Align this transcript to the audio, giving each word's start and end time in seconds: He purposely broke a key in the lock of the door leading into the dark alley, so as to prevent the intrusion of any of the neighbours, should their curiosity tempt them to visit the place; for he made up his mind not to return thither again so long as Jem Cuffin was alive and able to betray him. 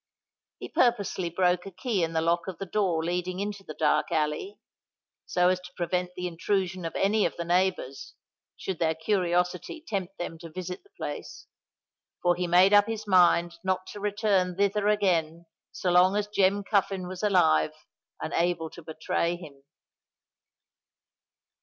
He 0.57 0.67
purposely 0.67 1.29
broke 1.29 1.67
a 1.67 1.71
key 1.71 2.03
in 2.03 2.13
the 2.13 2.21
lock 2.21 2.47
of 2.47 2.57
the 2.57 2.65
door 2.65 3.03
leading 3.03 3.39
into 3.39 3.63
the 3.63 3.75
dark 3.75 4.11
alley, 4.11 4.57
so 5.27 5.49
as 5.49 5.59
to 5.59 5.73
prevent 5.77 6.15
the 6.15 6.25
intrusion 6.25 6.85
of 6.85 6.95
any 6.95 7.23
of 7.23 7.37
the 7.37 7.45
neighbours, 7.45 8.15
should 8.57 8.79
their 8.79 8.95
curiosity 8.95 9.79
tempt 9.79 10.17
them 10.17 10.39
to 10.39 10.49
visit 10.49 10.81
the 10.81 10.89
place; 10.97 11.45
for 12.23 12.33
he 12.33 12.47
made 12.47 12.73
up 12.73 12.87
his 12.87 13.05
mind 13.05 13.59
not 13.63 13.85
to 13.93 13.99
return 13.99 14.55
thither 14.55 14.87
again 14.87 15.45
so 15.71 15.91
long 15.91 16.15
as 16.15 16.27
Jem 16.27 16.63
Cuffin 16.63 17.07
was 17.07 17.21
alive 17.21 17.73
and 18.19 18.33
able 18.33 18.71
to 18.71 18.81
betray 18.81 19.35
him. 19.35 19.61